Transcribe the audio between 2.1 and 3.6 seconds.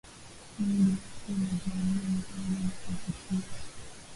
ni kabila la kuvutia